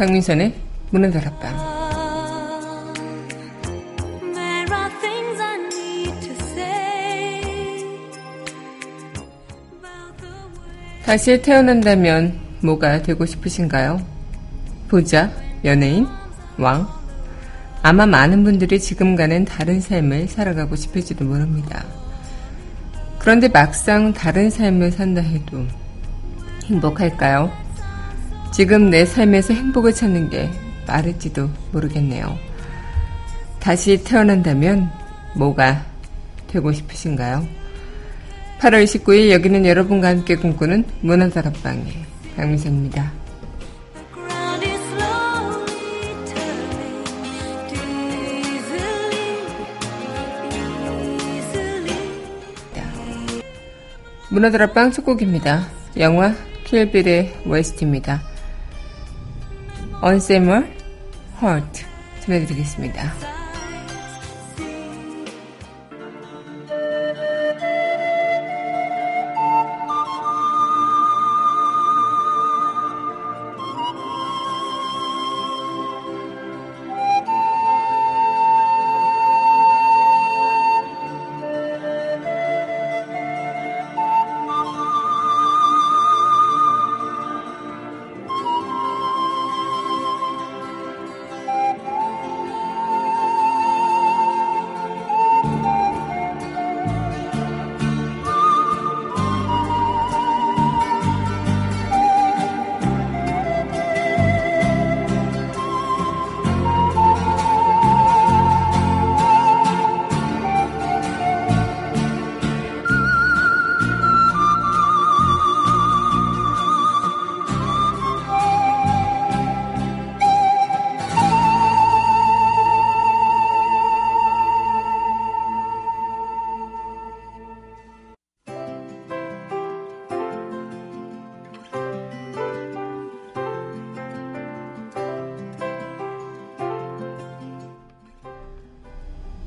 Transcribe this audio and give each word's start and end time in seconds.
강민선의 0.00 0.54
문은 0.92 1.10
닫았다. 1.10 1.69
다시 11.10 11.42
태어난다면 11.42 12.38
뭐가 12.60 13.02
되고 13.02 13.26
싶으신가요? 13.26 14.00
부자, 14.86 15.32
연예인, 15.64 16.06
왕? 16.56 16.86
아마 17.82 18.06
많은 18.06 18.44
분들이 18.44 18.78
지금과는 18.78 19.44
다른 19.44 19.80
삶을 19.80 20.28
살아가고 20.28 20.76
싶을지도 20.76 21.24
모릅니다. 21.24 21.84
그런데 23.18 23.48
막상 23.48 24.12
다른 24.12 24.50
삶을 24.50 24.92
산다 24.92 25.20
해도 25.20 25.66
행복할까요? 26.66 27.50
지금 28.52 28.88
내 28.88 29.04
삶에서 29.04 29.52
행복을 29.52 29.92
찾는 29.92 30.30
게 30.30 30.48
빠를지도 30.86 31.50
모르겠네요. 31.72 32.38
다시 33.58 34.04
태어난다면 34.04 34.88
뭐가 35.34 35.84
되고 36.46 36.70
싶으신가요? 36.70 37.48
8월 38.60 38.84
29일 38.84 39.30
여기는 39.30 39.64
여러분과 39.64 40.08
함께 40.08 40.36
꿈꾸는 40.36 40.84
문화다락방의 41.00 41.94
강미선입니다. 42.36 43.10
문화다락방 54.28 54.92
첫 54.92 55.06
곡입니다. 55.06 55.66
영화 55.96 56.34
킬빌의 56.64 57.42
웨스트입니다. 57.46 58.20
언세멀 60.02 60.70
헐트 61.40 61.82
전해드리겠습니다. 62.20 63.39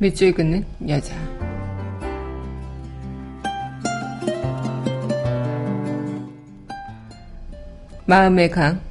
밑줄 0.04 0.34
긋는 0.34 0.66
여자. 0.90 1.16
마음의 8.06 8.52
강, 8.52 8.82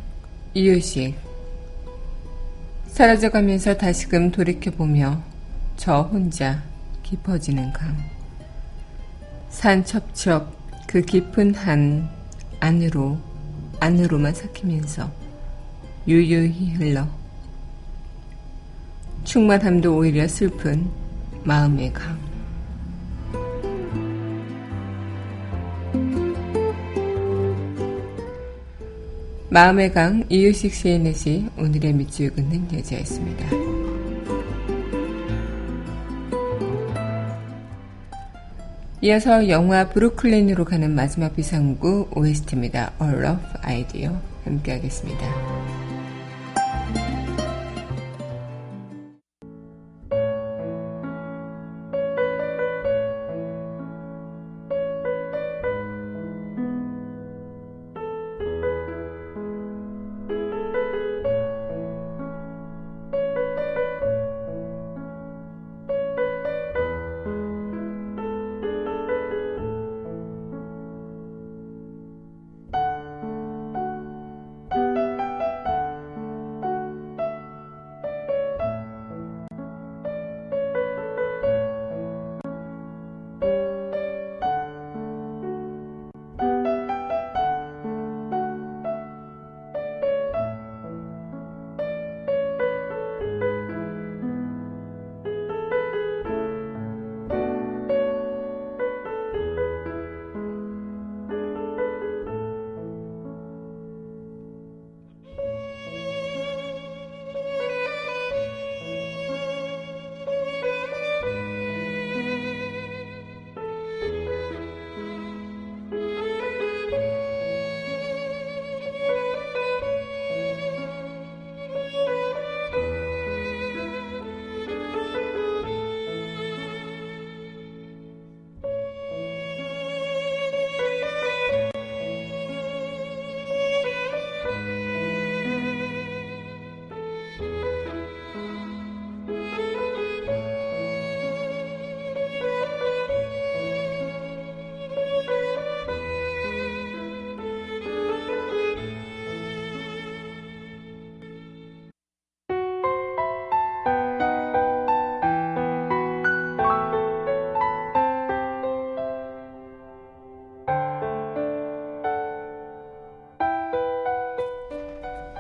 이유식. 0.55 1.15
사라져가면서 2.87 3.77
다시금 3.77 4.31
돌이켜보며 4.31 5.23
저 5.77 6.01
혼자 6.01 6.63
깊어지는 7.03 7.75
강. 7.75 7.95
산 9.51 9.85
첩첩 9.85 10.51
그 10.87 11.03
깊은 11.03 11.55
한 11.57 12.09
안으로, 12.59 13.19
안으로만 13.81 14.33
삭히면서 14.33 15.13
유유히 16.09 16.73
흘러. 16.73 17.07
충만함도 19.25 19.95
오히려 19.95 20.27
슬픈 20.27 21.02
마음의 21.45 21.93
강. 21.93 22.19
마음의 29.51 29.93
강 29.93 30.25
이유식 30.29 30.73
시 30.73 31.49
오늘의 31.59 31.93
밑줄 31.95 32.31
긋는 32.31 32.73
여자였습니다. 32.73 33.47
이어서 39.03 39.49
영화 39.49 39.89
브루클린으로 39.89 40.65
가는 40.65 40.95
마지막 40.95 41.35
비상구 41.35 42.09
OST입니다. 42.15 42.93
All 43.03 43.25
of 43.25 43.41
Idea 43.63 44.13
함께 44.45 44.73
하겠습니다. 44.73 45.52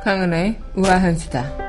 강은하의 0.02 0.56
우아한 0.74 1.16
수다. 1.16 1.62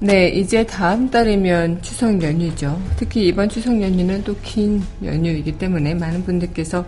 네, 0.00 0.28
이제 0.28 0.64
다음 0.64 1.10
달이면 1.10 1.82
추석 1.82 2.22
연휴죠. 2.22 2.80
특히 2.96 3.26
이번 3.28 3.48
추석 3.48 3.80
연휴는 3.82 4.22
또 4.24 4.34
긴 4.42 4.82
연휴이기 5.02 5.58
때문에 5.58 5.94
많은 5.94 6.24
분들께서 6.24 6.86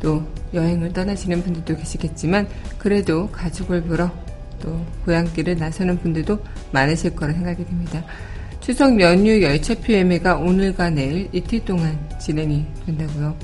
또 0.00 0.22
여행을 0.54 0.92
떠나시는 0.92 1.42
분들도 1.42 1.76
계시겠지만 1.76 2.48
그래도 2.78 3.28
가족을 3.30 3.82
보러 3.82 4.10
또 4.60 4.84
고향길을 5.04 5.56
나서는 5.56 5.98
분들도 5.98 6.38
많으실 6.72 7.14
거라 7.14 7.32
생각이 7.32 7.64
됩니다. 7.64 8.04
추석 8.60 9.00
연휴 9.00 9.40
열차표 9.40 9.92
예매가 9.92 10.36
오늘과 10.36 10.90
내일 10.90 11.28
이틀 11.32 11.64
동안 11.64 11.98
진행이 12.18 12.66
된다고요. 12.86 13.34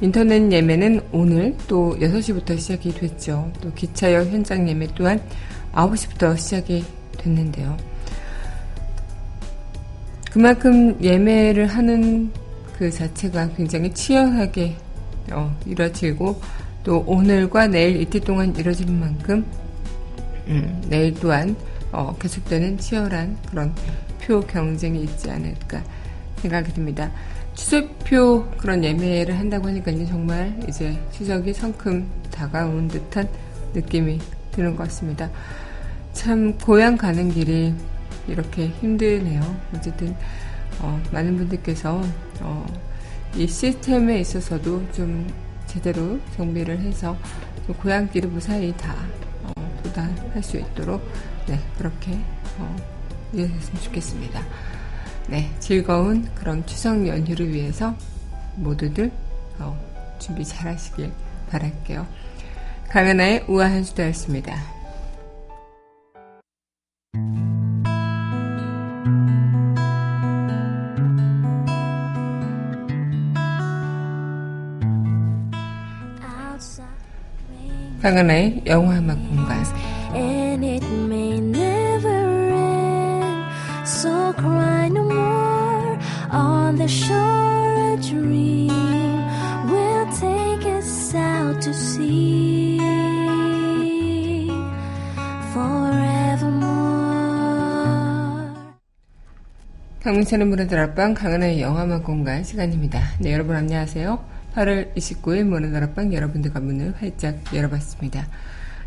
인터넷 0.00 0.50
예매는 0.50 1.00
오늘 1.12 1.54
또 1.68 1.96
6시부터 2.00 2.58
시작이 2.58 2.92
됐죠. 2.94 3.52
또 3.60 3.72
기차역 3.74 4.28
현장 4.28 4.68
예매 4.68 4.88
또한 4.94 5.20
9시부터 5.72 6.36
시작이 6.36 6.84
됐는데요. 7.18 7.76
그만큼 10.32 10.96
예매를 11.02 11.66
하는 11.66 12.30
그 12.78 12.90
자체가 12.90 13.50
굉장히 13.56 13.92
치열하게 13.92 14.74
어, 15.30 15.56
이뤄지고 15.66 16.40
또 16.82 17.04
오늘과 17.06 17.68
내일 17.68 18.00
이틀 18.00 18.20
동안 18.20 18.54
이뤄지는 18.56 18.98
만큼 18.98 19.44
음, 20.48 20.82
내일 20.88 21.14
또한 21.14 21.56
어, 21.92 22.16
계속되는 22.18 22.78
치열한 22.78 23.38
그런 23.50 23.74
표 24.20 24.40
경쟁이 24.40 25.02
있지 25.02 25.30
않을까 25.30 25.82
생각이 26.36 26.72
듭니다. 26.72 27.10
추석표 27.54 28.46
그런 28.56 28.82
예매를 28.82 29.38
한다고 29.38 29.68
하니까 29.68 29.92
정말 30.06 30.58
이제 30.68 30.98
추석이 31.12 31.52
성큼 31.52 32.08
다가온 32.30 32.88
듯한 32.88 33.28
느낌이 33.74 34.18
드는 34.52 34.76
것 34.76 34.84
같습니다. 34.84 35.30
참 36.12 36.56
고향 36.58 36.96
가는 36.96 37.30
길이 37.30 37.74
이렇게 38.26 38.68
힘드네요. 38.68 39.42
어쨌든 39.74 40.14
어, 40.80 41.00
많은 41.12 41.36
분들께서 41.36 42.00
어, 42.40 42.66
이 43.36 43.46
시스템에 43.46 44.20
있어서도 44.20 44.92
좀 44.92 45.26
제대로 45.66 46.18
정비를 46.36 46.80
해서 46.80 47.16
고향길을 47.80 48.28
무사히 48.30 48.76
다 48.76 48.94
어, 49.44 49.80
도달할 49.82 50.42
수 50.42 50.56
있도록 50.56 51.00
네 51.46 51.60
그렇게 51.78 52.18
어, 52.58 52.76
이해했으면 53.32 53.82
좋겠습니다. 53.82 54.42
네 55.28 55.48
즐거운 55.60 56.28
그런 56.34 56.66
추석 56.66 57.06
연휴를 57.06 57.52
위해서 57.52 57.94
모두들 58.56 59.12
어, 59.60 59.78
준비 60.18 60.44
잘 60.44 60.72
하시길 60.72 61.12
바랄게요. 61.50 62.06
강연아의 62.88 63.44
우아한 63.46 63.84
수다였습니다. 63.84 64.79
강은하의 78.02 78.62
영화 78.66 78.98
음악 78.98 79.16
공간 79.28 79.62
And 80.14 80.64
it 80.64 80.84
may 81.06 81.38
never 81.38 82.08
end 82.08 83.52
So 83.86 84.32
cry 84.32 84.88
no 84.88 85.04
more 85.04 85.98
On 86.32 86.76
the 86.76 86.88
shore 86.88 87.92
a 87.92 87.96
dream 88.00 88.70
Will 89.68 90.06
take 90.18 90.64
us 90.66 91.14
out 91.14 91.60
to 91.60 91.74
sea 91.74 92.80
Forevermore 95.52 96.80
강민선의 100.02 100.46
문화들 100.46 100.78
앞방 100.78 101.12
강은하의 101.12 101.60
영화 101.60 101.84
음악 101.84 102.04
공간 102.04 102.42
시간입니다. 102.44 103.00
네 103.20 103.34
여러분 103.34 103.54
안녕하세요. 103.56 104.39
8월 104.54 104.94
29일 104.94 105.44
문화다락방 105.44 106.12
여러분들과 106.12 106.60
문을 106.60 106.94
활짝 106.98 107.36
열어봤습니다. 107.54 108.26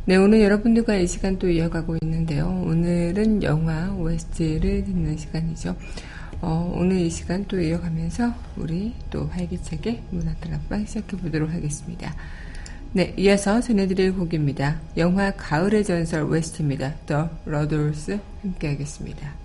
네, 0.05 0.17
오늘 0.17 0.41
여러분들과 0.41 0.95
이 0.95 1.07
시간 1.07 1.39
또 1.39 1.49
이어가고 1.49 1.97
있는데요. 2.01 2.47
오늘은 2.65 3.43
영화 3.43 3.91
OST를 3.93 4.83
듣는 4.83 5.17
시간이죠. 5.17 5.75
어, 6.41 6.73
오늘 6.75 6.97
이 6.97 7.09
시간 7.09 7.45
또 7.45 7.59
이어가면서 7.59 8.33
우리 8.57 8.93
또 9.09 9.27
활기차게 9.27 10.03
문화다락방 10.11 10.85
시작해보도록 10.85 11.53
하겠습니다. 11.53 12.13
네, 12.91 13.13
이어서 13.17 13.61
전해드릴 13.61 14.13
곡입니다. 14.13 14.81
영화 14.97 15.31
가을의 15.31 15.85
전설 15.85 16.23
OST입니다. 16.23 16.95
The 17.05 17.23
Roddles 17.45 18.19
함께 18.41 18.67
하겠습니다. 18.67 19.42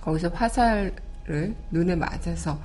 거기서 0.02 0.28
화살을 0.28 1.54
눈에 1.70 1.96
맞아서 1.96 2.60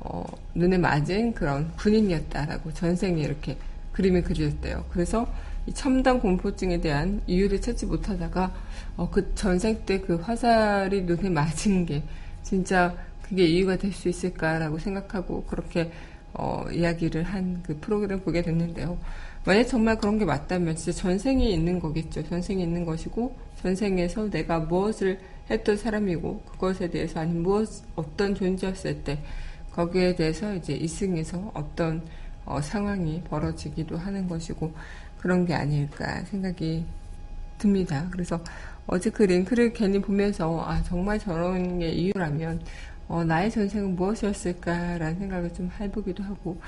어, 0.00 0.24
눈에 0.54 0.78
맞은 0.78 1.32
그런 1.32 1.72
군인이었다라고 1.76 2.74
전생에 2.74 3.22
이렇게 3.22 3.56
그림이 3.92 4.22
그려졌대요. 4.22 4.84
그래서 4.90 5.26
이 5.66 5.72
첨단 5.72 6.18
공포증에 6.20 6.80
대한 6.80 7.22
이유를 7.26 7.60
찾지 7.60 7.86
못하다가 7.86 8.52
어, 8.96 9.08
그 9.10 9.34
전생 9.34 9.84
때 9.86 10.00
그 10.00 10.16
화살이 10.16 11.02
눈에 11.02 11.28
맞은 11.30 11.86
게 11.86 12.02
진짜 12.42 12.94
그게 13.22 13.46
이유가 13.46 13.76
될 13.76 13.92
수 13.92 14.08
있을까라고 14.08 14.78
생각하고 14.78 15.44
그렇게 15.44 15.90
어, 16.34 16.64
이야기를 16.72 17.22
한 17.24 17.62
그 17.62 17.78
프로그램 17.80 18.18
을 18.18 18.24
보게 18.24 18.42
됐는데요. 18.42 18.98
만약 19.44 19.64
정말 19.64 19.98
그런 19.98 20.18
게 20.18 20.24
맞다면 20.24 20.76
진짜 20.76 20.92
전생이 21.00 21.52
있는 21.52 21.78
거겠죠. 21.80 22.22
전생이 22.28 22.62
있는 22.62 22.84
것이고 22.84 23.36
전생에서 23.62 24.30
내가 24.30 24.60
무엇을 24.60 25.18
했던 25.50 25.76
사람이고 25.76 26.42
그것에 26.52 26.90
대해서 26.90 27.20
아니 27.20 27.32
무엇 27.34 27.68
어떤 27.96 28.34
존재였을 28.34 29.02
때 29.04 29.18
거기에 29.72 30.14
대해서 30.16 30.54
이제 30.54 30.74
이승에서 30.74 31.50
어떤 31.54 32.02
어, 32.44 32.60
상황이 32.60 33.22
벌어지기도 33.24 33.96
하는 33.96 34.28
것이고 34.28 34.72
그런 35.22 35.46
게 35.46 35.54
아닐까 35.54 36.20
생각이 36.24 36.84
듭니다. 37.56 38.08
그래서 38.10 38.42
어제 38.88 39.08
그 39.08 39.22
링크를 39.22 39.72
괜히 39.72 40.00
보면서 40.00 40.60
아 40.66 40.82
정말 40.82 41.16
저런 41.20 41.78
게 41.78 41.90
이유라면 41.90 42.60
어, 43.06 43.22
나의 43.22 43.50
전생은 43.52 43.94
무엇이었을까라는 43.94 45.18
생각을 45.20 45.54
좀 45.54 45.70
해보기도 45.78 46.24
하고 46.24 46.60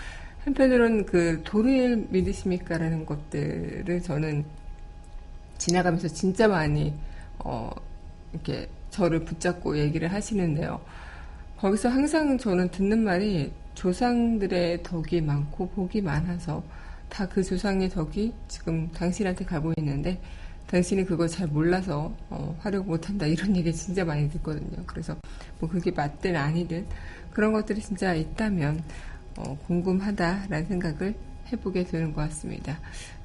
한편으로는 0.45 1.05
그 1.05 1.41
도를 1.43 2.07
믿으십니까라는 2.11 3.07
것들을 3.07 4.01
저는 4.03 4.45
지나가면서 5.59 6.07
진짜 6.07 6.47
많이 6.47 6.95
어, 7.41 7.71
이렇게 8.33 8.69
저를 8.91 9.25
붙잡고 9.25 9.79
얘기를 9.79 10.13
하시는데요. 10.13 10.81
거기서 11.59 11.89
항상 11.89 12.39
저는 12.39 12.69
듣는 12.69 13.03
말이 13.03 13.53
조상들의 13.75 14.85
덕이 14.85 15.23
많고 15.23 15.71
복이 15.71 16.03
많아서 16.03 16.63
다 17.09 17.27
그 17.29 17.43
조상의 17.43 17.91
덕이 17.91 18.33
지금 18.49 18.91
당신한테 18.93 19.45
가고 19.45 19.73
있는데 19.79 20.21
당신이 20.67 21.05
그걸 21.05 21.29
잘 21.29 21.47
몰라서 21.47 22.15
어, 22.31 22.57
활용 22.61 22.87
못한다 22.87 23.27
이런 23.27 23.55
얘기 23.57 23.73
진짜 23.73 24.05
많이 24.05 24.29
듣거든요. 24.31 24.83
그래서 24.87 25.17
뭐 25.61 25.69
그게 25.69 25.91
맞든 25.91 26.35
아니든 26.35 26.87
그런 27.33 27.53
것들이 27.53 27.81
진짜 27.81 28.15
있다면 28.15 28.83
어, 29.37 29.57
궁금하다라는 29.67 30.67
생각을 30.67 31.15
해보게 31.53 31.85
되는 31.85 32.13
것 32.13 32.23
같습니다. 32.23 32.79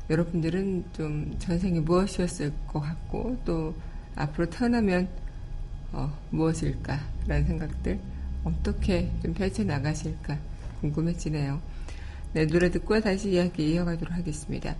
여러분들은 0.09 0.85
좀 0.93 1.35
전생이 1.39 1.79
무엇이었을 1.79 2.51
것 2.67 2.79
같고 2.81 3.37
또 3.45 3.75
앞으로 4.15 4.49
태어나면 4.49 5.07
어, 5.91 6.11
무엇일까라는 6.31 7.45
생각들 7.47 7.99
어떻게 8.43 9.09
좀 9.21 9.33
펼쳐 9.33 9.63
나가실까 9.63 10.37
궁금해지네요. 10.81 11.59
네, 12.33 12.45
노래 12.45 12.69
듣고 12.69 12.99
다시 13.01 13.31
이야기 13.31 13.73
이어가도록 13.73 14.13
하겠습니다. 14.13 14.75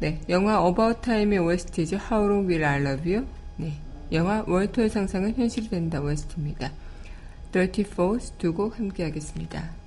네, 0.00 0.20
영화 0.28 0.66
About 0.66 1.00
Time의 1.02 1.38
OST죠. 1.38 1.96
How 1.96 2.24
Long 2.24 2.48
Will 2.48 2.64
I 2.64 2.80
Love 2.80 3.14
You? 3.14 3.26
네, 3.56 3.74
영화 4.10 4.44
월터의 4.46 4.90
상상은 4.90 5.34
현실이 5.34 5.68
된다 5.68 6.00
OST입니다. 6.00 6.72
Dirty 7.52 7.88
Force 7.88 8.34
두곡 8.38 8.78
함께 8.78 9.04
하겠습니다. 9.04 9.81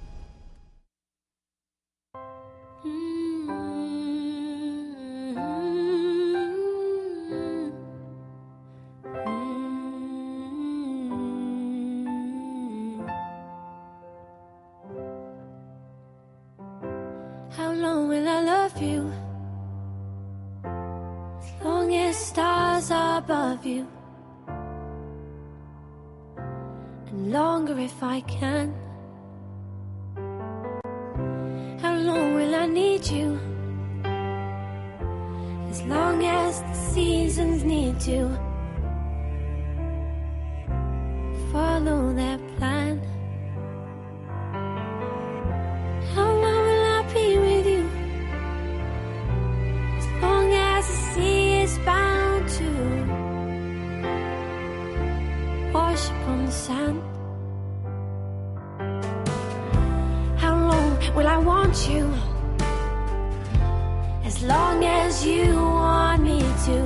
As 64.25 64.41
long 64.41 64.83
as 64.83 65.23
you 65.23 65.53
want 65.53 66.23
me 66.23 66.39
to, 66.65 66.77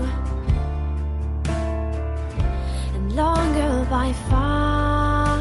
and 2.96 3.16
longer 3.16 3.88
by 3.90 4.12
far. 4.30 5.40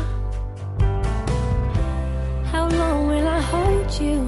How 2.52 2.69
long 2.69 3.09
will 3.09 3.26
I 3.26 3.40
hold 3.40 3.90
you? 4.00 4.19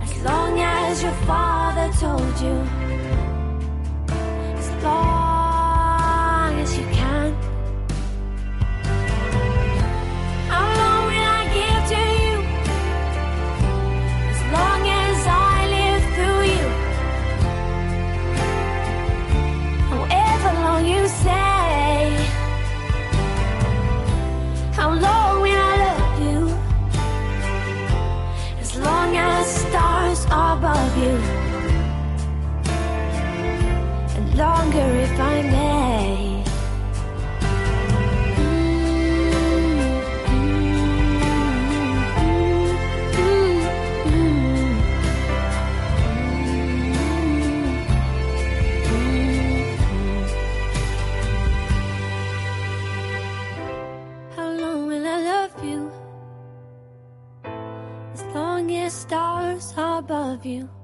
As 0.00 0.12
long 0.22 0.60
as 0.60 1.02
your 1.02 1.16
father 1.26 1.92
told 1.98 2.34
you, 2.40 2.83
above 60.04 60.44
you. 60.44 60.83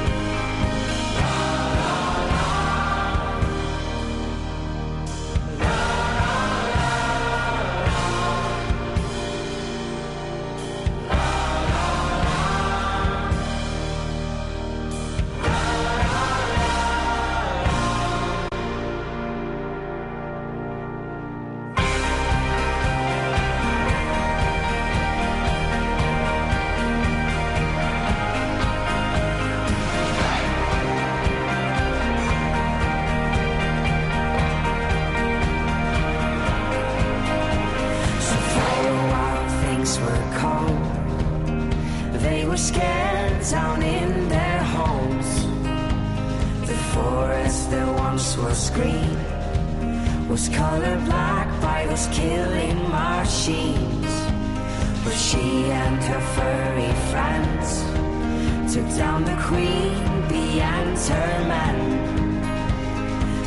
was 50.31 50.47
colored 50.47 51.03
black 51.03 51.49
by 51.61 51.85
those 51.87 52.07
killing 52.07 52.77
machines. 52.89 54.13
But 55.03 55.13
she 55.13 55.65
and 55.81 56.01
her 56.01 56.21
furry 56.35 56.93
friends 57.11 57.67
took 58.73 58.87
down 58.95 59.25
the 59.25 59.35
queen 59.49 59.99
bee 60.29 60.61
and 60.61 60.97
her 60.97 61.33
men. 61.53 61.77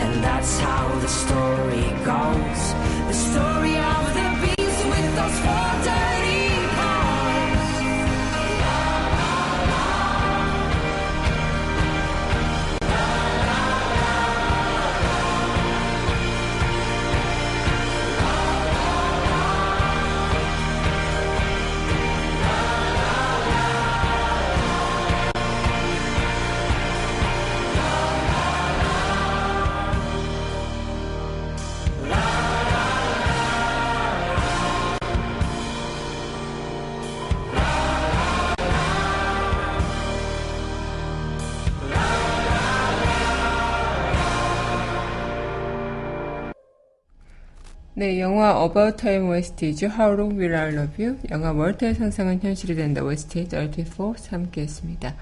And 0.02 0.22
that's 0.22 0.58
how 0.58 0.86
the 0.98 1.08
story 1.08 1.88
goes. 2.04 2.62
The 3.10 3.18
story 3.28 3.76
of 3.92 4.02
the 4.18 4.28
beast 4.42 4.84
with 4.90 5.16
those 5.16 5.38
four 5.40 5.84
days. 5.84 6.23
네, 48.04 48.20
영화 48.20 48.62
About 48.62 48.98
Time 48.98 49.30
OST죠. 49.30 49.86
How 49.86 50.12
Long 50.12 50.38
Will 50.38 50.54
I 50.54 50.74
Love 50.74 51.02
You? 51.02 51.18
영화 51.30 51.52
월터의 51.52 51.94
상상은 51.94 52.38
현실이 52.38 52.74
된다 52.74 53.02
OST 53.02 53.46
34 53.46 54.12
함께 54.28 54.60
했습니다. 54.60 55.14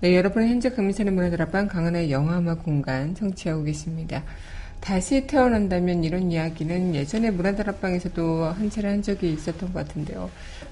네, 0.00 0.16
여러분 0.16 0.48
현재 0.48 0.70
금미산의 0.70 1.12
문화들 1.12 1.42
앞방 1.42 1.68
강한의 1.68 2.10
영화음악 2.10 2.62
공간 2.62 3.14
청취하고 3.14 3.64
계십니다. 3.64 4.22
다시 4.80 5.26
태어난다면 5.26 6.02
이런 6.02 6.32
이야기는 6.32 6.94
예전에 6.94 7.30
문화들 7.30 7.68
앞방에서도 7.68 8.44
한 8.44 8.70
차례 8.70 8.88
한 8.88 9.02
적이 9.02 9.34
있었던 9.34 9.74
것 9.74 9.86
같은데요. 9.86 10.30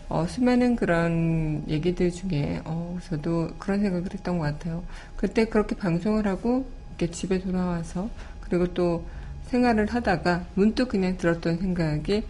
어, 0.09 0.27
수많은 0.27 0.75
그런 0.75 1.65
얘기들 1.69 2.13
중에 2.13 2.63
어, 2.65 2.99
저도 3.11 3.51
그런 3.59 3.81
생각을 3.81 4.07
했던 4.11 4.39
것 4.39 4.45
같아요. 4.45 4.83
그때 5.19 5.45
그렇게 5.45 5.77
방송을 5.77 6.27
하고 6.27 6.65
이렇게 6.97 7.11
집에 7.13 7.41
돌아와서 7.41 8.09
그리고 8.41 8.73
또 8.73 9.05
생활을 9.53 9.87
하다가 9.87 10.47
문득 10.55 10.89
그냥 10.89 11.19
들었던 11.19 11.59
생각이 11.59 12.25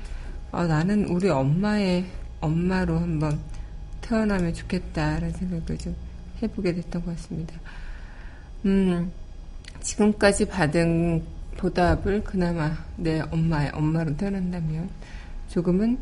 어, 0.51 0.67
나는 0.67 1.07
우리 1.07 1.29
엄마의 1.29 2.05
엄마로 2.41 2.99
한번 2.99 3.39
태어나면 4.01 4.53
좋겠다라는 4.53 5.31
생각을 5.31 5.79
좀 5.79 5.95
해보게 6.43 6.75
됐던 6.75 7.05
것 7.05 7.13
같습니다. 7.13 7.55
음, 8.67 9.13
지금까지 9.81 10.47
받은 10.47 11.23
보답을 11.57 12.25
그나마 12.25 12.77
내 12.97 13.21
엄마의 13.21 13.71
엄마로 13.73 14.17
태어난다면 14.17 14.91
조금은 15.49 15.99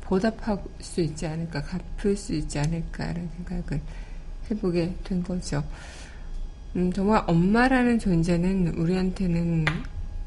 보답할 0.00 0.58
수 0.80 1.02
있지 1.02 1.26
않을까, 1.26 1.62
갚을 1.62 2.16
수 2.16 2.32
있지 2.32 2.58
않을까라는 2.58 3.28
생각을 3.36 3.82
해보게 4.50 4.94
된 5.04 5.22
거죠. 5.22 5.62
음, 6.76 6.90
정말 6.92 7.22
엄마라는 7.26 7.98
존재는 7.98 8.68
우리한테는 8.78 9.66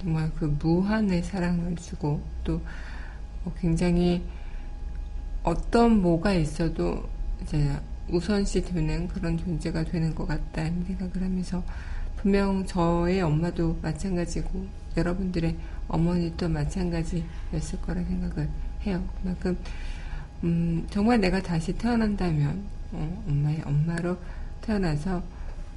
정말 0.01 0.31
그 0.35 0.45
무한의 0.45 1.23
사랑을 1.23 1.75
주고 1.75 2.21
또뭐 2.43 3.53
굉장히 3.59 4.23
어떤 5.43 6.01
뭐가 6.01 6.33
있어도 6.33 7.07
이제 7.41 7.77
우선시 8.09 8.63
되는 8.63 9.07
그런 9.07 9.38
존재가 9.38 9.85
되는 9.85 10.13
것 10.15 10.27
같다는 10.27 10.83
생각을 10.85 11.23
하면서 11.23 11.63
분명 12.17 12.65
저의 12.65 13.21
엄마도 13.21 13.77
마찬가지고 13.81 14.67
여러분들의 14.97 15.55
어머니도 15.88 16.49
마찬가지였을 16.49 17.81
거라 17.81 18.03
생각을 18.03 18.49
해요. 18.85 19.03
그만큼 19.21 19.57
음, 20.43 20.88
정말 20.89 21.19
내가 21.19 21.41
다시 21.41 21.73
태어난다면 21.73 22.63
어, 22.91 23.23
엄마의 23.27 23.62
엄마로 23.65 24.17
태어나서 24.62 25.21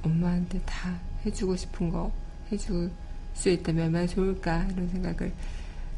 엄마한테 0.03 0.59
다 0.65 0.99
해주고 1.25 1.55
싶은 1.55 1.89
거 1.89 2.11
해줄 2.51 2.91
수 3.33 3.49
있다면 3.49 3.85
얼마나 3.85 4.07
좋을까 4.07 4.65
이런 4.71 4.87
생각을 4.89 5.31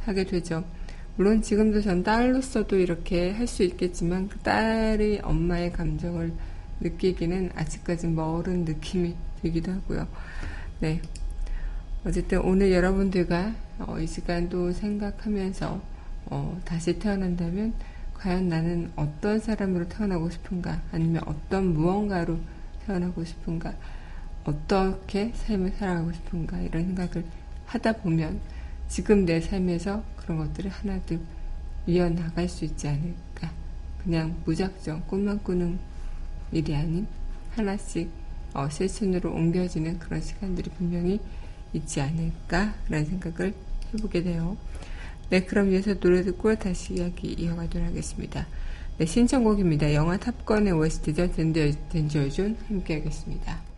하게 0.06 0.24
되죠. 0.26 0.64
물론 1.18 1.42
지금도 1.42 1.82
전 1.82 2.04
딸로서도 2.04 2.78
이렇게 2.78 3.32
할 3.32 3.48
수 3.48 3.64
있겠지만 3.64 4.28
그 4.28 4.38
딸이 4.40 5.20
엄마의 5.24 5.72
감정을 5.72 6.34
느끼기는 6.82 7.52
아직까지 7.56 8.08
멀은 8.08 8.66
느낌이 8.66 9.16
들기도 9.42 9.72
하고요. 9.72 10.08
네. 10.80 11.02
어쨌든 12.06 12.40
오늘 12.42 12.72
여러분들과 12.72 13.54
어, 13.80 13.98
이 14.00 14.06
시간도 14.08 14.74
생각하면서 14.74 15.82
어, 16.28 16.62
다시 16.66 17.00
태어난다면 17.00 17.74
과연 18.14 18.50
나는 18.50 18.92
어떤 18.96 19.40
사람으로 19.40 19.88
태어나고 19.88 20.30
싶은가 20.30 20.82
아니면 20.92 21.22
어떤 21.26 21.74
무언가로 21.74 22.38
태어나고 22.86 23.24
싶은가 23.24 23.74
어떻게 24.46 25.32
삶을 25.34 25.72
살아가고 25.72 26.14
싶은가 26.14 26.60
이런 26.62 26.86
생각을 26.86 27.26
하다 27.66 27.94
보면 27.98 28.40
지금 28.88 29.26
내 29.26 29.42
삶에서 29.42 30.04
그런 30.16 30.38
것들을 30.38 30.70
하나둘 30.70 31.20
이어나갈 31.88 32.48
수 32.48 32.66
있지 32.66 32.88
않을까 32.88 33.52
그냥 34.04 34.36
무작정 34.46 35.04
꿈만 35.08 35.44
꾸는 35.44 35.80
일이 36.52 36.76
아닌 36.76 37.08
하나씩 37.56 38.10
어, 38.54 38.70
실천으로 38.70 39.34
옮겨지는 39.34 40.00
그런 40.00 40.22
시간들이 40.22 40.70
분명히 40.78 41.20
있지 41.74 42.00
않을까라는 42.00 43.06
생각을 43.06 43.54
해보게 43.94 44.24
돼요. 44.24 44.56
네, 45.30 45.44
그럼 45.44 45.74
이어서 45.74 45.94
노래 45.96 46.24
듣고 46.24 46.56
다시 46.56 46.94
이야기 46.94 47.34
이어가도록 47.34 47.88
하겠습니다. 47.88 48.48
네, 48.98 49.06
신청곡입니다. 49.06 49.94
영화 49.94 50.18
탑건의 50.18 50.72
OST죠. 50.72 51.32
Danger 51.34 52.30
Zone 52.30 52.56
함께 52.70 52.96
하겠습니다. 52.96 53.75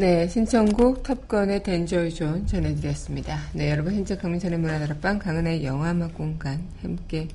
네, 0.00 0.26
신청곡 0.28 1.02
탑건의 1.02 1.62
덴저존 1.62 2.46
전해드렸습니다. 2.46 3.38
네, 3.52 3.70
여러분 3.70 3.94
현재 3.94 4.16
강민선의 4.16 4.58
문화다락방 4.58 5.18
강은의 5.18 5.62
영화음악 5.62 6.14
공간 6.14 6.66
함께 6.80 7.28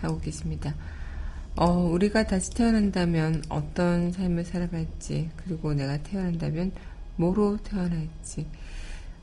하고 0.00 0.18
계십니다. 0.18 0.74
어, 1.54 1.70
우리가 1.70 2.24
다시 2.26 2.50
태어난다면 2.50 3.44
어떤 3.48 4.10
삶을 4.10 4.44
살아갈지, 4.46 5.30
그리고 5.36 5.74
내가 5.74 5.98
태어난다면 5.98 6.72
뭐로 7.14 7.58
태어날지, 7.58 8.46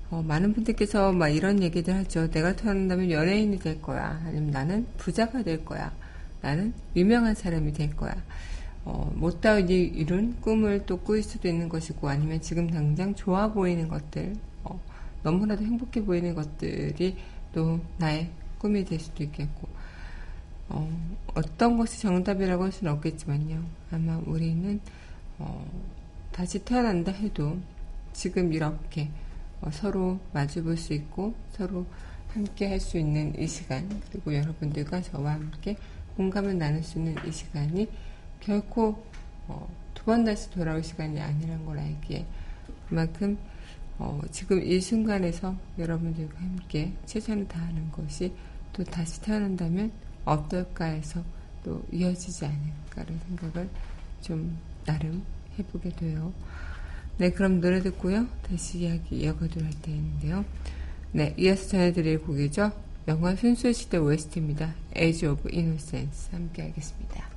어, 0.10 0.24
많은 0.26 0.54
분들께서 0.54 1.12
막 1.12 1.28
이런 1.28 1.62
얘기들 1.62 1.94
하죠. 1.96 2.32
내가 2.32 2.56
태어난다면 2.56 3.12
연예인이 3.12 3.60
될 3.60 3.82
거야. 3.82 4.22
아니면 4.26 4.52
나는 4.52 4.88
부자가 4.98 5.44
될 5.44 5.66
거야. 5.66 5.92
나는 6.42 6.74
유명한 6.96 7.36
사람이 7.36 7.74
될 7.74 7.94
거야. 7.94 8.16
어, 8.86 9.12
못다 9.16 9.58
이룬 9.60 10.40
꿈을 10.42 10.86
또 10.86 10.98
꾸일 10.98 11.24
수도 11.24 11.48
있는 11.48 11.68
것이고 11.68 12.08
아니면 12.08 12.40
지금 12.40 12.70
당장 12.70 13.16
좋아 13.16 13.52
보이는 13.52 13.88
것들 13.88 14.36
어, 14.64 14.80
너무나도 15.24 15.64
행복해 15.64 16.06
보이는 16.06 16.36
것들이 16.36 17.18
또 17.52 17.80
나의 17.98 18.30
꿈이 18.60 18.86
될 18.86 19.00
수도 19.00 19.24
있겠고 19.24 19.68
어, 20.70 20.90
어떤 21.34 21.78
것이 21.78 22.00
정답이라고 22.02 22.64
할 22.64 22.72
수는 22.72 22.94
없겠지만요. 22.94 23.64
아마 23.92 24.18
우리는 24.26 24.80
어, 25.40 25.66
다시 26.32 26.60
태어난다 26.64 27.12
해도 27.12 27.58
지금 28.14 28.54
이렇게 28.54 29.10
어, 29.62 29.70
서로 29.72 30.20
마주 30.34 30.64
볼 30.64 30.78
수 30.78 30.94
있고 30.94 31.34
서로 31.52 31.86
함께 32.30 32.68
할 32.68 32.80
수 32.80 32.98
있는 32.98 33.34
이 33.40 33.48
시간 33.48 33.88
그리고 34.12 34.36
여러분들과 34.36 35.02
저와 35.02 35.34
함께 35.34 35.78
공감을 36.18 36.58
나눌 36.58 36.84
수 36.84 37.00
있는 37.00 37.16
이 37.28 37.32
시간이 37.32 37.88
결코 38.46 39.04
어, 39.48 39.68
두번 39.94 40.24
다시 40.24 40.50
돌아올 40.52 40.84
시간이 40.84 41.20
아니란 41.20 41.66
걸 41.66 41.80
알기에 41.80 42.26
그만큼 42.88 43.38
어, 43.98 44.22
지금 44.32 44.62
이 44.64 44.80
순간에서 44.80 45.56
여러분들과 45.80 46.40
함께 46.40 46.94
최선을 47.06 47.48
다하는 47.48 47.92
것이 47.92 48.34
또 48.74 48.84
다시 48.84 49.22
태어난다면 49.22 49.92
어떨까 50.26 50.86
해서 50.86 51.24
또 51.64 51.84
이어지지 51.92 52.46
않을까라는 52.46 53.20
생각을 53.28 53.70
좀 54.22 54.58
나름 54.86 55.24
해보게 55.58 55.90
돼요. 55.92 56.34
네, 57.18 57.32
그럼 57.32 57.62
노래 57.62 57.82
듣고요. 57.82 58.28
다시 58.48 58.80
이야기 58.80 59.22
이어가도록 59.22 59.64
할 59.64 59.74
때인데요. 59.82 60.46
네, 61.14 61.34
이어서 61.38 61.70
전해드릴 61.70 62.22
곡이죠. 62.24 62.72
영화 63.08 63.36
순수시대 63.36 63.98
OST입니다. 63.98 64.76
Age 64.98 65.28
of 65.28 65.48
Innocence 65.48 66.30
함께 66.32 66.64
하겠습니다. 66.64 67.35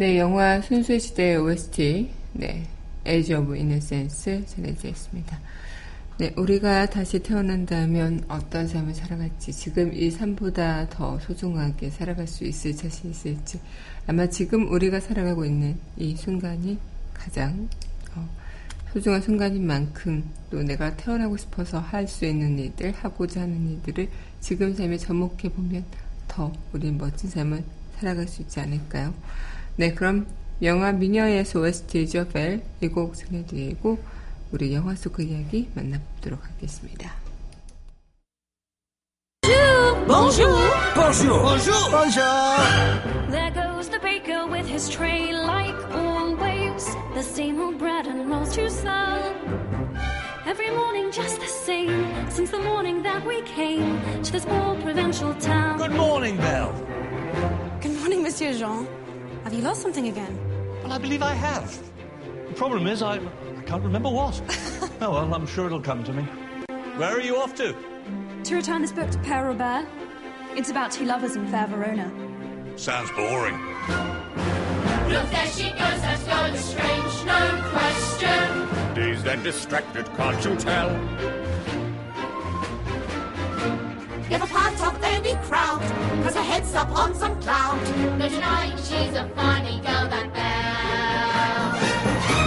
네, 0.00 0.16
영화 0.16 0.62
순수의 0.62 0.98
시대의 0.98 1.36
OST, 1.36 2.10
네, 2.32 2.66
Age 3.06 3.34
of 3.34 3.52
Innocence 3.52 4.46
전해드렸습니다. 4.46 5.38
네, 6.16 6.32
우리가 6.38 6.86
다시 6.86 7.18
태어난다면 7.18 8.24
어떤 8.26 8.66
삶을 8.66 8.94
살아갈지, 8.94 9.52
지금 9.52 9.92
이 9.92 10.10
삶보다 10.10 10.88
더 10.88 11.18
소중하게 11.18 11.90
살아갈 11.90 12.26
수 12.26 12.46
있을 12.46 12.74
자신 12.74 13.10
있을지, 13.10 13.60
아마 14.06 14.26
지금 14.26 14.72
우리가 14.72 15.00
살아가고 15.00 15.44
있는 15.44 15.78
이 15.98 16.16
순간이 16.16 16.78
가장 17.12 17.68
어, 18.14 18.26
소중한 18.94 19.20
순간인 19.20 19.66
만큼 19.66 20.24
또 20.50 20.62
내가 20.62 20.96
태어나고 20.96 21.36
싶어서 21.36 21.78
할 21.78 22.08
수 22.08 22.24
있는 22.24 22.58
일들, 22.58 22.92
하고자 22.92 23.42
하는 23.42 23.68
일들을 23.72 24.08
지금 24.40 24.74
삶에 24.74 24.96
접목해 24.96 25.50
보면 25.54 25.84
더 26.26 26.50
우린 26.72 26.96
멋진 26.96 27.28
삶을 27.28 27.62
살아갈 27.98 28.26
수 28.26 28.40
있지 28.40 28.60
않을까요? 28.60 29.12
네, 29.76 29.94
그럼 29.94 30.26
영화 30.62 30.92
미녀의 30.92 31.44
OST죠, 31.54 32.28
벨. 32.28 32.62
이곡 32.80 33.14
전해드리고, 33.16 33.98
우리 34.52 34.74
영화 34.74 34.94
속 34.94 35.12
그 35.14 35.22
이야기 35.22 35.68
만나보도록 35.74 36.44
하겠습니다. 36.44 37.14
Bonjour. 40.06 40.50
Bonjour. 40.94 41.40
Bonjour. 41.40 41.90
Bonjour. 41.90 43.30
There 43.30 43.50
goes 43.52 43.88
the 43.88 44.00
baker 44.00 44.46
with 44.48 44.66
his 44.66 44.88
tray 44.88 45.32
like 45.32 45.76
always. 45.94 46.84
The 47.14 47.22
same 47.22 47.60
old 47.60 47.78
bread 47.78 48.06
and 48.06 48.28
rolls 48.28 48.54
to 48.56 48.68
sell. 48.68 49.22
Every 50.46 50.70
morning 50.70 51.12
just 51.12 51.40
the 51.40 51.46
same. 51.46 52.06
Since 52.28 52.50
the 52.50 52.58
morning 52.58 53.02
that 53.04 53.24
we 53.24 53.42
came 53.42 54.00
to 54.24 54.32
this 54.32 54.42
small 54.42 54.74
provincial 54.82 55.32
town. 55.34 55.78
Good 55.78 55.94
morning, 55.94 56.36
Belle. 56.38 56.74
Good 57.80 57.96
morning, 58.00 58.22
Monsieur 58.22 58.52
Jean. 58.52 58.86
Have 59.44 59.54
you 59.54 59.62
lost 59.62 59.80
something 59.80 60.08
again? 60.08 60.38
Well, 60.82 60.92
I 60.92 60.98
believe 60.98 61.22
I 61.22 61.32
have. 61.34 61.82
The 62.48 62.54
problem 62.54 62.86
is, 62.86 63.02
I, 63.02 63.14
I 63.14 63.62
can't 63.64 63.82
remember 63.82 64.10
what. 64.10 64.40
oh, 65.00 65.12
well, 65.12 65.34
I'm 65.34 65.46
sure 65.46 65.66
it'll 65.66 65.80
come 65.80 66.04
to 66.04 66.12
me. 66.12 66.22
Where 66.96 67.16
are 67.16 67.20
you 67.20 67.36
off 67.36 67.54
to? 67.56 67.74
To 68.44 68.54
return 68.54 68.82
this 68.82 68.92
book 68.92 69.10
to 69.10 69.18
Père 69.18 69.46
Robert. 69.46 69.88
It's 70.56 70.70
about 70.70 70.90
two 70.90 71.04
lovers 71.04 71.36
in 71.36 71.46
fair 71.48 71.66
Verona. 71.68 72.12
Sounds 72.76 73.10
boring. 73.12 73.54
Look, 75.08 75.30
there 75.30 75.46
she 75.46 75.70
goes, 75.70 76.00
that 76.02 76.20
girl 76.26 76.54
is 76.54 76.64
strange, 76.64 77.24
no 77.24 77.70
question. 77.70 78.94
Dazed 78.94 79.26
and 79.26 79.42
distracted, 79.42 80.06
can't 80.16 80.44
you 80.44 80.56
tell? 80.56 80.90
Give 84.30 84.42
a 84.42 84.46
part 84.46 84.80
of 84.86 85.02
any 85.02 85.34
crowd, 85.48 85.82
cause 86.22 86.36
her 86.36 86.42
head's 86.42 86.72
up 86.72 86.88
on 86.96 87.12
some 87.16 87.42
cloud. 87.42 87.80
No 88.16 88.28
denying 88.28 88.76
she's 88.76 89.12
a 89.16 89.28
funny 89.34 89.80
girl, 89.80 90.06
that 90.08 90.32
Belle. 90.32 91.72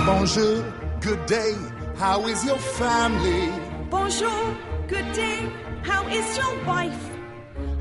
Bonjour, 0.05 0.63
good 1.01 1.25
day, 1.25 1.57
how 1.97 2.25
is 2.25 2.45
your 2.45 2.57
family? 2.57 3.51
Bonjour, 3.89 4.55
good 4.87 5.11
day, 5.11 5.51
how 5.81 6.07
is 6.07 6.37
your 6.37 6.63
wife? 6.63 7.09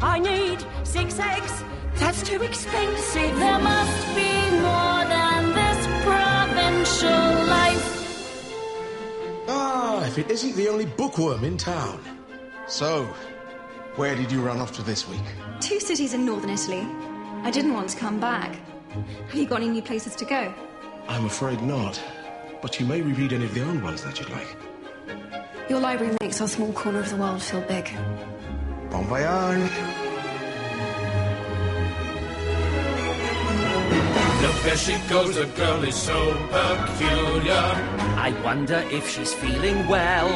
I 0.00 0.18
need 0.18 0.64
six 0.82 1.20
eggs, 1.20 1.62
that's 1.94 2.24
too 2.24 2.42
expensive. 2.42 3.38
There 3.38 3.60
must 3.60 4.14
be 4.16 4.50
more 4.66 5.04
than 5.14 5.52
this 5.54 5.86
provincial 6.02 7.46
life. 7.46 7.86
Ah, 9.46 10.02
if 10.06 10.18
it 10.18 10.28
isn't 10.28 10.56
the 10.56 10.68
only 10.68 10.86
bookworm 10.86 11.44
in 11.44 11.56
town. 11.56 12.00
So, 12.66 13.08
where 13.96 14.14
did 14.14 14.33
you 14.33 14.40
run 14.40 14.59
off 14.59 14.72
to 14.72 14.83
this 14.83 15.09
week? 15.09 15.20
Two 15.61 15.78
cities 15.78 16.14
in 16.14 16.24
northern 16.24 16.50
Italy. 16.50 16.87
I 17.42 17.50
didn't 17.50 17.74
want 17.74 17.90
to 17.90 17.98
come 17.98 18.18
back. 18.18 18.57
Have 19.28 19.35
you 19.35 19.46
got 19.46 19.57
any 19.57 19.68
new 19.68 19.83
places 19.83 20.16
to 20.16 20.24
go? 20.24 20.52
I'm 21.09 21.26
afraid 21.26 21.61
not. 21.62 22.00
But 22.62 22.78
you 22.81 22.87
may 22.87 23.02
reread 23.02 23.33
any 23.33 23.44
of 23.44 23.55
the 23.55 23.66
old 23.66 23.83
ones 23.83 24.02
that 24.05 24.18
you'd 24.18 24.31
like. 24.31 24.57
Your 25.68 25.81
library 25.81 26.16
makes 26.20 26.40
our 26.40 26.48
small 26.48 26.72
corner 26.72 27.00
of 27.00 27.11
the 27.11 27.16
world 27.16 27.42
feel 27.42 27.61
big. 27.62 27.90
Bon 28.90 29.05
voyage. 29.05 29.70
Look, 34.42 34.62
there 34.62 34.76
she 34.76 34.96
goes, 35.09 35.37
the 35.37 35.46
girl 35.57 35.85
is 35.85 35.94
so 35.94 36.33
peculiar. 36.50 37.62
I 38.16 38.35
wonder 38.44 38.85
if 38.90 39.09
she's 39.09 39.35
feeling 39.35 39.87
well 39.87 40.31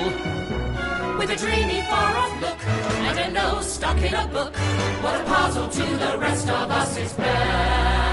with 1.19 1.31
a 1.31 1.37
dreamy 1.37 1.81
far-off 1.83 2.40
look 2.42 2.86
and 3.07 3.19
a 3.19 3.31
nose 3.33 3.73
stuck 3.73 3.99
in 4.03 4.14
a 4.14 4.27
book. 4.27 4.55
What 5.03 5.21
a 5.21 5.25
puzzle 5.25 5.69
to 5.69 5.87
the 5.97 6.19
rest 6.19 6.49
of 6.49 6.71
us 6.71 6.97
is 6.97 7.12
Belle. 7.12 8.06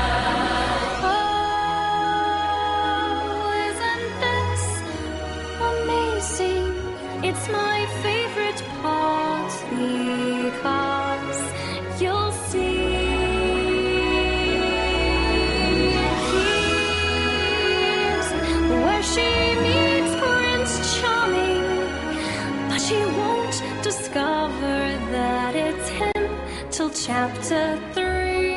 Chapter 27.43 27.79
three. 27.93 28.56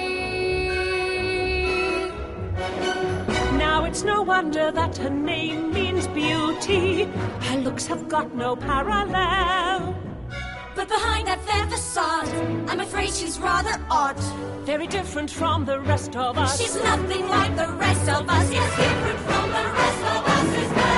Now 3.58 3.84
it's 3.84 4.02
no 4.04 4.22
wonder 4.22 4.70
that 4.70 4.96
her 4.98 5.10
name 5.10 5.72
means 5.72 6.06
beauty. 6.08 7.04
Her 7.40 7.56
looks 7.58 7.86
have 7.86 8.08
got 8.08 8.34
no 8.34 8.54
parallel. 8.54 9.94
But 10.76 10.88
behind 10.88 11.26
that 11.26 11.40
fair 11.44 11.66
facade, 11.66 12.28
I'm 12.68 12.80
afraid 12.80 13.12
she's 13.12 13.38
rather 13.40 13.80
odd. 13.90 14.18
Very 14.64 14.86
different 14.86 15.30
from 15.30 15.64
the 15.64 15.80
rest 15.80 16.14
of 16.16 16.38
us. 16.38 16.60
She's 16.60 16.76
nothing 16.76 17.28
like 17.28 17.56
the 17.56 17.68
rest 17.72 18.08
of 18.08 18.28
us. 18.28 18.52
Yes, 18.52 18.76
different 18.76 19.18
from 19.20 19.50
the 19.50 19.64
rest 19.80 20.04
of 20.14 20.26
us 20.36 20.48
is 20.62 20.72
Belle. 20.72 20.96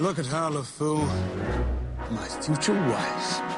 Look 0.00 0.18
at 0.18 0.26
her, 0.26 0.50
LeFou. 0.50 1.08
My 2.10 2.28
future 2.28 2.74
wife. 2.74 3.53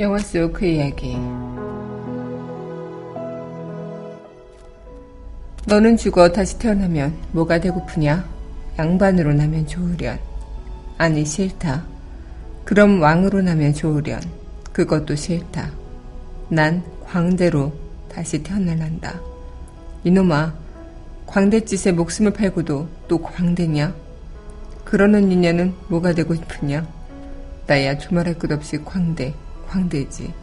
영화 0.00 0.16
속 0.16 0.54
그 0.54 0.64
이야기. 0.64 1.14
너는 5.66 5.98
죽어 5.98 6.32
다시 6.32 6.58
태어나면 6.58 7.14
뭐가 7.32 7.60
되고프냐? 7.60 8.24
양반으로 8.78 9.34
나면 9.34 9.66
좋으련. 9.66 10.18
아니 10.96 11.22
싫다. 11.26 11.84
그럼 12.64 13.02
왕으로 13.02 13.42
나면 13.42 13.74
좋으련. 13.74 14.22
그것도 14.72 15.16
싫다. 15.16 15.70
난 16.48 16.82
광대로 17.04 17.70
다시 18.10 18.42
태어날란다. 18.42 19.20
이놈아, 20.04 20.54
광대짓에 21.26 21.92
목숨을 21.92 22.32
팔고도 22.32 22.88
또 23.06 23.18
광대냐? 23.18 23.94
그러는 24.86 25.30
인연은 25.30 25.74
뭐가 25.88 26.14
되고 26.14 26.34
싶으냐? 26.34 26.88
나야 27.66 27.98
두말할 27.98 28.38
것 28.38 28.50
없이 28.50 28.82
광대, 28.82 29.34
광대지. 29.70 30.34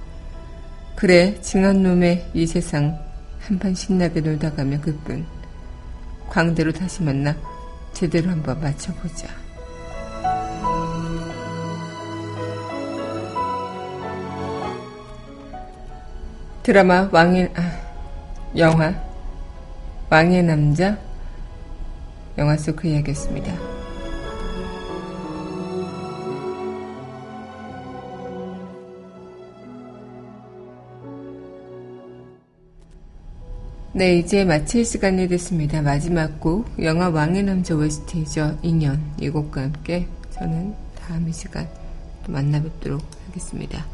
그래, 0.95 1.39
징한 1.41 1.83
놈의 1.83 2.31
이 2.33 2.47
세상 2.47 2.97
한판 3.41 3.75
신나게 3.75 4.21
놀다 4.21 4.53
가면 4.53 4.79
그뿐. 4.81 5.25
광대로 6.29 6.71
다시 6.71 7.03
만나 7.03 7.35
제대로 7.93 8.29
한번 8.29 8.59
맞춰보자. 8.61 9.27
드라마 16.63 17.07
왕의 17.11 17.51
아, 17.55 17.79
영화 18.57 18.93
왕의 20.09 20.43
남자 20.43 20.97
영화 22.37 22.57
속 22.57 22.75
그 22.75 22.87
이야기였습니다. 22.87 23.76
네, 33.97 34.19
이제 34.19 34.45
마칠 34.45 34.85
시간이 34.85 35.27
됐습니다. 35.27 35.81
마지막 35.81 36.39
곡, 36.39 36.67
영화 36.83 37.09
왕의 37.09 37.41
남자 37.41 37.73
OST죠. 37.73 38.59
2년. 38.61 38.99
이 39.19 39.27
곡과 39.27 39.61
함께 39.61 40.07
저는 40.29 40.75
다음 40.93 41.27
이 41.27 41.33
시간 41.33 41.67
또 42.23 42.31
만나 42.31 42.61
뵙도록 42.61 43.01
하겠습니다. 43.25 43.87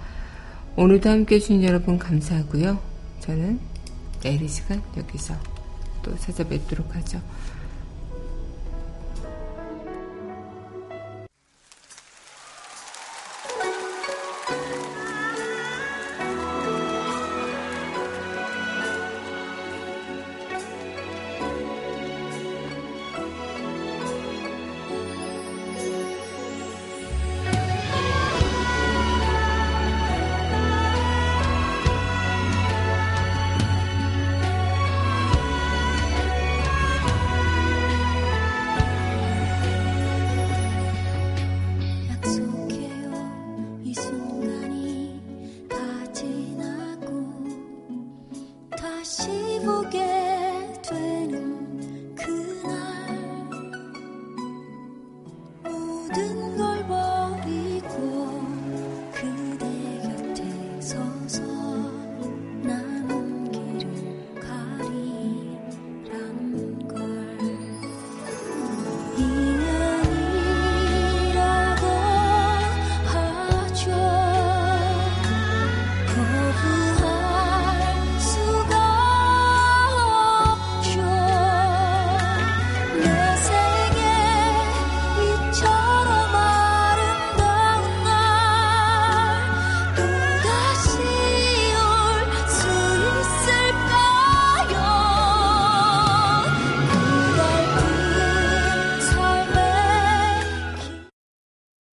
오늘도 0.76 1.10
함께 1.10 1.36
해주신 1.36 1.64
여러분 1.64 1.98
감사하고요. 1.98 2.78
저는 3.22 3.62
내일 4.22 4.42
이 4.42 4.48
시간 4.50 4.82
여기서 4.98 5.36
또 6.02 6.14
찾아뵙도록 6.18 6.94
하죠. 6.98 7.22